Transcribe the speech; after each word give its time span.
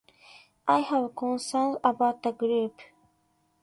I 0.67 0.79
have 0.79 1.15
concerns 1.15 1.77
about 1.83 2.23
the 2.23 2.31
group. 2.31 2.79